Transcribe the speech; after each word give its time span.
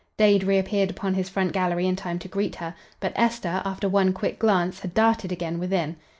Dade 0.17 0.43
reappeared 0.43 0.89
upon 0.89 1.13
his 1.13 1.29
front 1.29 1.51
gallery 1.53 1.85
in 1.85 1.95
time 1.95 2.17
to 2.17 2.27
greet 2.27 2.55
her, 2.55 2.73
but 2.99 3.13
Esther, 3.15 3.61
after 3.63 3.87
one 3.87 4.13
quick 4.13 4.39
glance, 4.39 4.79
had 4.79 4.95
darted 4.95 5.31
again 5.31 5.59
within. 5.59 5.95